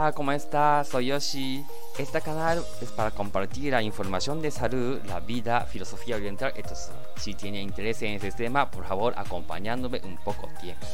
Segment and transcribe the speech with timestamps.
[0.00, 0.88] Hola, ¿cómo estás?
[0.88, 1.62] Soy Yoshi.
[1.98, 6.72] Este canal es para compartir la información de salud, la vida, filosofía oriental, etc.
[7.16, 10.86] Si tiene interés en este tema, por favor, acompañándome un poco tiempo.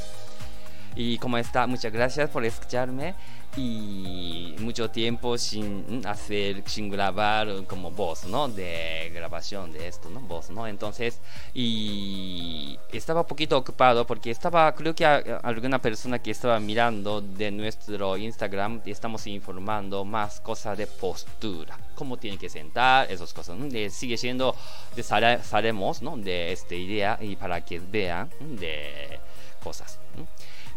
[0.96, 3.14] Y como está, muchas gracias por escucharme
[3.54, 8.48] y mucho tiempo sin hacer, sin grabar como voz, ¿no?
[8.48, 10.20] De grabación de esto, ¿no?
[10.20, 10.66] Voz, ¿no?
[10.66, 11.20] Entonces,
[11.52, 17.50] y estaba un poquito ocupado porque estaba, creo que alguna persona que estaba mirando de
[17.50, 23.66] nuestro Instagram, estamos informando más cosas de postura, cómo tiene que sentar, esas cosas, ¿no?
[23.90, 24.54] sigue siendo,
[24.94, 26.16] de sabemos, ¿no?
[26.16, 29.18] De esta idea y para que vean de
[29.62, 29.98] cosas.
[30.16, 30.26] ¿no?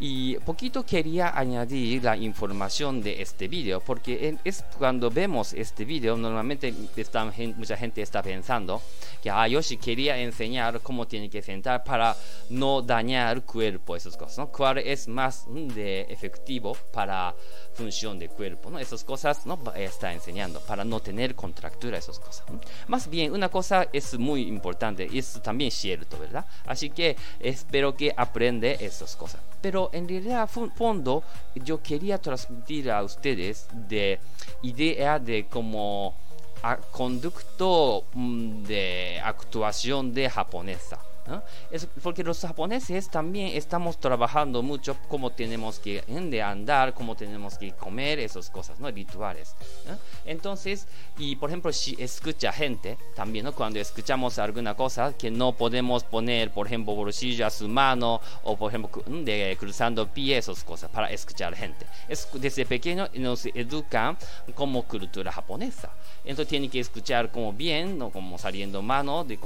[0.02, 6.16] Y poquito quería añadir la información de este vídeo, porque es cuando vemos este vídeo,
[6.16, 6.73] normalmente
[7.58, 8.81] mucha gente está pensando
[9.22, 12.16] que ah, Yoshi quería enseñar cómo tiene que sentar para
[12.49, 14.48] no dañar cuerpo, esas cosas, ¿no?
[14.48, 17.36] ¿Cuál es más mm, de efectivo para
[17.73, 18.80] función de cuerpo, ¿no?
[18.80, 22.45] Esas cosas no está enseñando para no tener contractura, esas cosas.
[22.88, 26.45] Más bien, una cosa es muy importante es también cierto, ¿verdad?
[26.66, 29.41] Así que espero que aprende esas cosas.
[29.61, 31.23] Pero en realidad, fondo,
[31.55, 34.19] yo quería transmitir a ustedes de
[34.61, 36.15] idea de cómo
[36.91, 40.99] conducto mm, de actuación de japonesa.
[41.72, 47.58] Es porque los japoneses también estamos trabajando mucho cómo tenemos que de andar, cómo tenemos
[47.58, 48.89] que comer, esas cosas, ¿no?
[48.89, 49.55] Rituales.
[50.25, 53.53] Entonces, y por ejemplo, si escucha gente, también, ¿no?
[53.53, 58.57] Cuando escuchamos alguna cosa que no podemos poner, por ejemplo, bolsillo a su mano o,
[58.57, 61.85] por ejemplo, de, cruzando pies, esas cosas, para escuchar gente.
[62.07, 64.17] Es, desde pequeño nos educan
[64.55, 65.89] como cultura japonesa.
[66.23, 69.39] Entonces tiene que escuchar como bien, no como saliendo mano, de,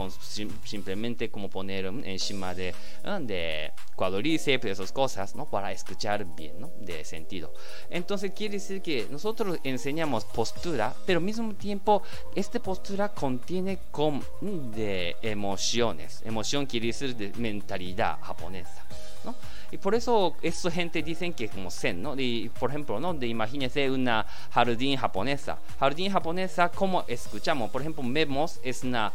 [0.63, 2.73] simplemente como poner encima de,
[3.21, 5.45] de cuadríceps, esas cosas, ¿no?
[5.49, 6.71] Para escuchar bien, ¿no?
[6.79, 7.53] De sentido.
[7.89, 12.03] Entonces quiere decir que nosotros enseñamos postura, pero al mismo tiempo
[12.35, 16.21] esta postura contiene con de emociones.
[16.25, 18.83] Emoción quiere decir de mentalidad japonesa,
[19.23, 19.35] ¿no?
[19.73, 22.13] Y por eso esa gente dicen que como zen, ¿no?
[22.15, 23.11] Y, por ejemplo, ¿no?
[23.15, 25.57] De imagínense una jardín japonesa.
[25.79, 29.11] Jardín japonesa, como escuchamos, por ejemplo, vemos es una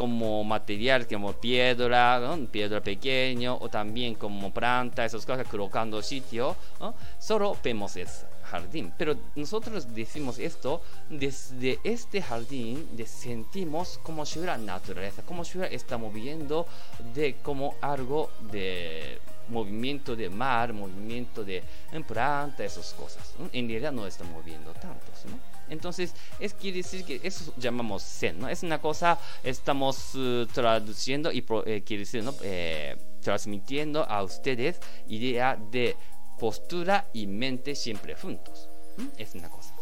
[0.00, 2.46] como material como piedra, ¿no?
[2.46, 6.94] piedra pequeño o también como planta, esas cosas colocando sitio, ¿no?
[7.18, 8.94] solo vemos eso jardín.
[8.96, 10.80] Pero nosotros decimos esto
[11.10, 16.66] desde este jardín, sentimos como si fuera naturaleza, como si fuera está moviendo
[17.12, 19.18] de como algo de
[19.50, 21.62] movimiento de mar, movimiento de
[22.08, 23.34] planta, esas cosas.
[23.52, 25.38] En realidad no está moviendo tantos, ¿no?
[25.70, 28.48] Entonces, es quiere decir que eso llamamos Zen, ¿no?
[28.48, 32.34] Es una cosa, estamos uh, traduciendo y eh, quiere decir, ¿no?
[32.42, 35.96] Eh, transmitiendo a ustedes idea de
[36.38, 38.68] postura y mente siempre juntos.
[39.16, 39.74] Es una cosa.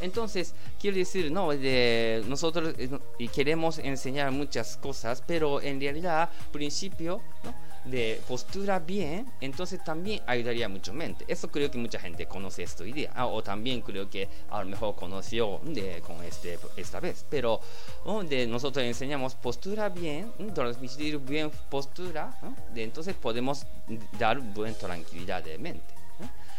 [0.00, 7.20] Entonces, quiero decir, no, de, nosotros eh, queremos enseñar muchas cosas, pero en realidad, principio,
[7.44, 7.66] ¿no?
[7.86, 11.24] de postura bien, entonces también ayudaría mucho mente.
[11.28, 13.12] Eso creo que mucha gente conoce esta idea.
[13.14, 17.24] Ah, o también creo que a lo mejor conoció de, con este, esta vez.
[17.30, 17.60] Pero
[18.04, 22.36] donde nosotros enseñamos postura bien, transmitir bien postura,
[22.74, 23.66] de, entonces podemos
[24.18, 26.05] dar buena tranquilidad de mente.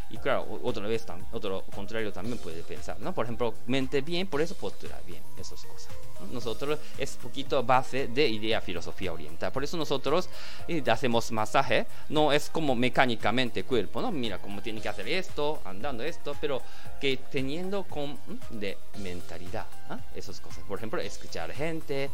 [0.09, 3.13] Y claro, otra vez, otro contrario también puede pensar, ¿no?
[3.13, 5.89] Por ejemplo, mente bien, por eso postura bien, esas cosas.
[6.31, 9.51] Nosotros es poquito base de idea filosofía oriental.
[9.51, 10.29] Por eso nosotros
[10.67, 14.11] eh, hacemos masaje, no es como mecánicamente cuerpo, ¿no?
[14.11, 16.61] Mira cómo tiene que hacer esto, andando esto, pero
[17.01, 18.17] que teniendo con
[18.49, 19.97] de mentalidad, ¿eh?
[20.15, 20.63] esas cosas.
[20.67, 22.09] Por ejemplo, escuchar gente, ¿eh?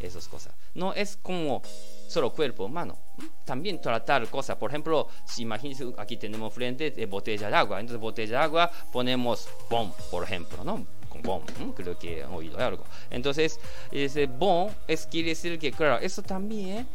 [0.00, 0.52] esas cosas.
[0.74, 1.62] No es como
[2.08, 2.96] solo cuerpo humano.
[3.44, 4.56] También tratar cosas.
[4.56, 7.80] Por ejemplo, si imagínense, aquí tenemos frente de botella de agua.
[7.80, 10.86] Entonces, botella de agua ponemos bom, por ejemplo, ¿no?
[11.08, 11.42] Con bom,
[11.74, 12.84] creo que han oído algo.
[13.10, 13.58] Entonces,
[13.90, 16.86] ese bom es, quiere decir que, claro, eso también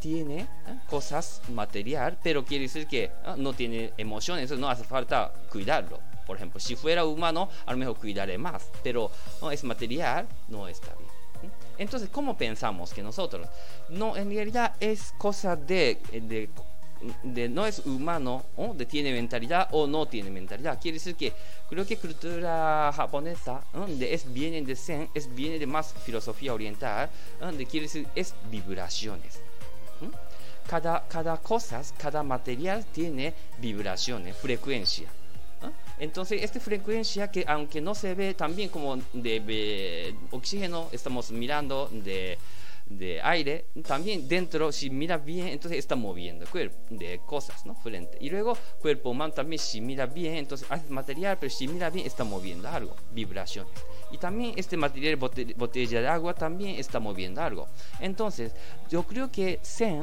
[0.00, 0.48] tiene
[0.88, 6.00] cosas material, pero quiere decir que no tiene emociones, entonces no hace falta cuidarlo.
[6.26, 9.10] Por ejemplo, si fuera humano, a lo mejor cuidaré más, pero
[9.40, 11.07] no es material, no está bien.
[11.78, 13.48] Entonces, ¿cómo pensamos que nosotros?
[13.88, 20.06] No, en realidad es cosa de, de, no es humano, o tiene mentalidad o no
[20.06, 20.80] tiene mentalidad.
[20.80, 21.32] Quiere decir que
[21.68, 27.08] creo que cultura japonesa, de es viene de Zen, es viene de más filosofía oriental,
[27.56, 29.40] de quiere decir es vibraciones.
[30.68, 35.08] Cada, cada cosa, cada material tiene vibraciones, frecuencia.
[35.98, 42.38] Entonces, esta frecuencia que aunque no se ve también como de, oxígeno, estamos mirando de
[42.88, 47.74] de aire, también dentro, si mira bien, entonces está moviendo cuerpo de cosas, ¿no?
[47.74, 48.16] Frente.
[48.20, 52.06] Y luego cuerpo humano también, si mira bien, entonces hace material, pero si mira bien,
[52.06, 53.72] está moviendo algo, vibraciones.
[54.10, 57.68] Y también este material botella de agua también está moviendo algo.
[58.00, 58.52] Entonces,
[58.88, 60.00] yo creo que Zen,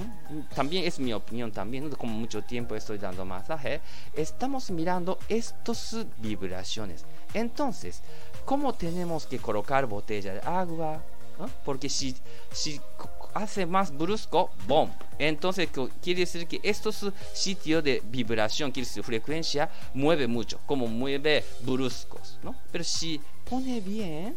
[0.53, 3.81] también es mi opinión también, como mucho tiempo estoy dando masaje,
[4.13, 7.05] estamos mirando estas vibraciones.
[7.33, 8.01] Entonces,
[8.45, 11.03] ¿cómo tenemos que colocar botella de agua?
[11.65, 12.15] Porque si,
[12.51, 12.79] si
[13.35, 14.89] hace más brusco, ¡bom!
[15.19, 15.69] Entonces
[16.01, 22.39] quiere decir que estos sitios de vibración, quiere decir frecuencia, mueve mucho, como mueve bruscos,
[22.41, 22.55] ¿no?
[22.71, 24.35] Pero si pone bien,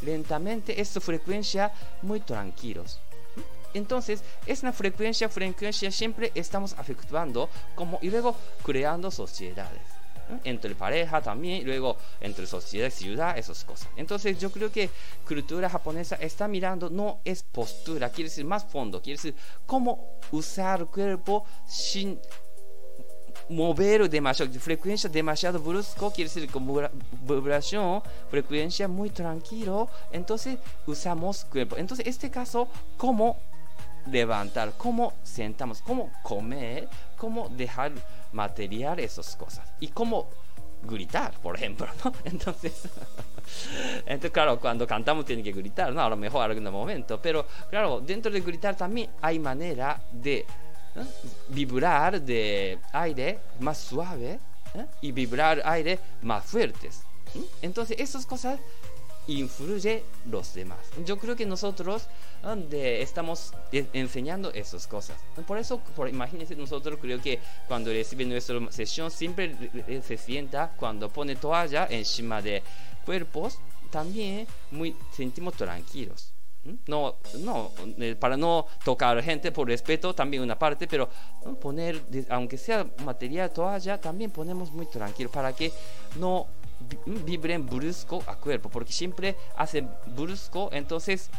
[0.00, 1.70] lentamente, esta frecuencia
[2.00, 2.98] muy tranquilos.
[3.74, 8.34] Entonces, es una frecuencia, frecuencia siempre estamos afectando como y luego
[8.64, 9.91] creando sociedades
[10.44, 13.88] entre pareja también, y luego entre sociedad, ciudad, esas cosas.
[13.96, 14.90] Entonces yo creo que
[15.26, 19.34] cultura japonesa está mirando, no es postura, quiere decir más fondo, quiere decir
[19.66, 22.18] cómo usar el cuerpo sin
[23.48, 26.80] mover demasiado, frecuencia demasiado brusco, quiere decir como
[27.22, 31.76] vibración, frecuencia muy tranquilo, entonces usamos cuerpo.
[31.76, 33.36] Entonces, este caso, cómo
[34.06, 37.92] levantar, cómo sentamos, cómo comer, cómo dejar
[38.32, 40.28] material esas cosas y cómo
[40.82, 41.86] gritar, por ejemplo.
[42.24, 42.88] Entonces,
[44.32, 46.02] claro, cuando cantamos tiene que gritar, ¿no?
[46.02, 50.46] A lo mejor en algún momento, pero claro, dentro de gritar también hay manera de
[51.48, 54.38] vibrar de aire más suave
[54.74, 54.86] ¿eh?
[55.00, 57.02] y vibrar aire más fuertes.
[57.62, 58.58] Entonces, esas cosas
[59.26, 60.78] influye los demás.
[61.04, 62.08] Yo creo que nosotros
[62.42, 63.52] donde estamos
[63.92, 65.16] enseñando esas cosas.
[65.46, 65.80] Por eso,
[66.10, 67.38] imagínense nosotros, creo que
[67.68, 69.56] cuando recibe nuestra sesión, siempre
[70.04, 72.62] se sienta cuando pone toalla encima de
[73.04, 73.58] cuerpos,
[73.90, 76.32] también muy sentimos tranquilos.
[76.86, 81.08] No, no, eh, para no tocar gente por respeto, también una parte, pero
[81.60, 85.72] poner, aunque sea material toalla, también ponemos muy tranquilo para que
[86.20, 86.46] no
[87.06, 91.30] vibren brusco a cuerpo, porque siempre hace brusco, entonces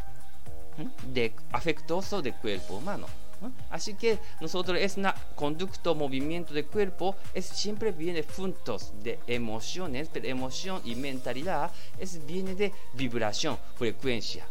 [1.07, 3.07] de afectuoso de cuerpo humano.
[3.69, 10.09] Así que nosotros es un conducto movimiento de cuerpo, es siempre viene juntos de emociones,
[10.11, 14.45] pero emoción y mentalidad es viene de vibración, frecuencia.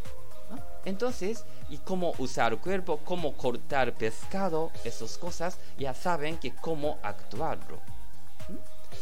[0.85, 7.79] Entonces, y cómo usar cuerpo, cómo cortar pescado, esas cosas, ya saben que cómo actuarlo.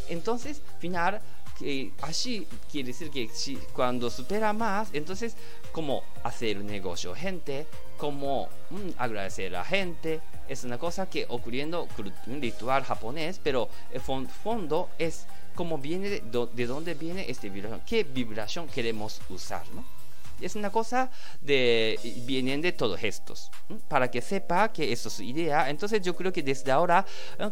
[0.07, 1.21] Entonces, final,
[1.61, 5.35] que así quiere decir que si, cuando supera más, entonces
[5.71, 7.67] cómo hacer un negocio, gente,
[7.97, 11.87] cómo mm, agradecer a la gente, es una cosa que ocurriendo
[12.27, 17.81] un ritual japonés, pero el fondo es cómo viene, de, de dónde viene esta vibración,
[17.85, 19.85] qué vibración queremos usar, ¿no?
[20.41, 23.51] Es una cosa de vienen de todos estos
[23.87, 25.69] para que sepa que eso es su idea.
[25.69, 27.05] Entonces yo creo que desde ahora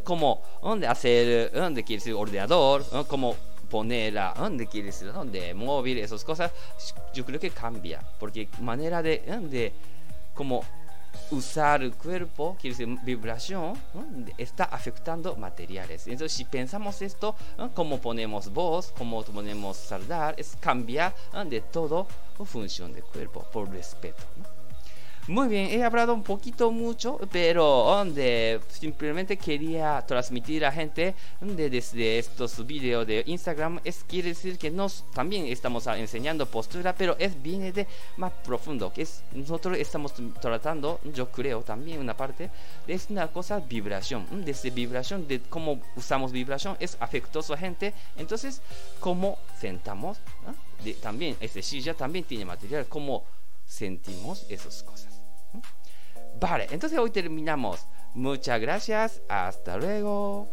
[0.04, 3.36] como dónde hacer dónde quiere decir ordenador, como
[3.70, 6.52] poner a dónde quieres ir, dónde móvil, esas cosas,
[7.14, 9.20] yo creo que cambia, porque manera de,
[9.50, 9.74] de
[10.34, 10.64] como
[11.32, 13.74] usar el cuerpo, quiere decir vibración,
[14.38, 16.08] está afectando materiales.
[16.08, 17.36] Entonces, si pensamos esto,
[17.74, 21.14] como ponemos voz, como ponemos saldar, es cambiar
[21.46, 22.08] de todo
[22.46, 24.24] función del cuerpo por respeto.
[25.30, 31.70] Muy bien, he hablado un poquito mucho, pero donde simplemente quería transmitir a gente de,
[31.70, 37.16] desde estos videos de Instagram es quiere decir que nos también estamos enseñando postura, pero
[37.20, 37.86] es viene de
[38.18, 42.50] más profundo, que nosotros estamos tratando, yo creo también una parte
[42.88, 48.64] es una cosa vibración, desde vibración de cómo usamos vibración es afectuoso a gente, entonces
[49.00, 50.18] cómo sentamos,
[51.04, 53.26] también ese silla también tiene material, cómo
[53.68, 55.19] sentimos esas cosas.
[56.40, 57.88] Vale, entonces hoy terminamos.
[58.14, 60.48] Muchas gracias, hasta luego.